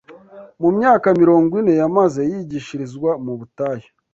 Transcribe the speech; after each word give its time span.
mu 0.61 0.69
myaka 0.77 1.07
mirongo 1.21 1.51
ine 1.61 1.73
yamaze 1.81 2.21
yigishirizwa 2.31 3.09
mu 3.23 3.33
butayu 3.39 3.89